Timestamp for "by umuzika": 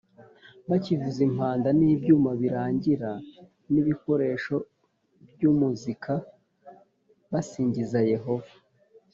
5.33-6.13